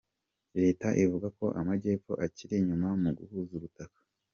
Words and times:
Leta 0.61 0.87
ivuga 1.03 1.27
ko 1.37 1.45
Amajyepfo 1.59 2.11
akiri 2.25 2.53
inyuma 2.61 2.87
mu 3.01 3.09
guhuza 3.17 3.51
ubutaka 3.59 3.99